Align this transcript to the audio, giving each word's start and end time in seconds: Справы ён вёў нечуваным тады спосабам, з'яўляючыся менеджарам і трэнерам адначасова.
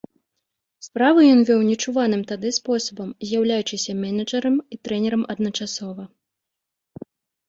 Справы 0.85 1.19
ён 1.33 1.41
вёў 1.49 1.59
нечуваным 1.71 2.23
тады 2.31 2.49
спосабам, 2.57 3.09
з'яўляючыся 3.31 3.95
менеджарам 4.05 4.55
і 4.77 4.79
трэнерам 4.87 5.23
адначасова. 5.35 6.03